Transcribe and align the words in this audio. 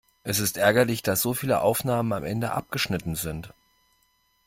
Es 0.23 0.39
ist 0.39 0.57
ärgerlich, 0.57 1.03
dass 1.03 1.21
so 1.21 1.35
viele 1.35 1.61
Aufnahmen 1.61 2.11
am 2.13 2.23
Ende 2.23 2.53
abgeschnitten 2.53 3.13
sind. 3.13 3.53